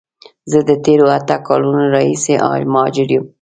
[0.51, 2.33] زه د تیرو اته کالونو راهیسی
[2.73, 3.25] مهاجر یم.